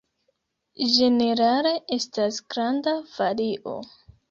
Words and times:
Ĝenerale 0.93 1.75
estas 1.99 2.41
granda 2.55 2.97
vario. 3.21 3.79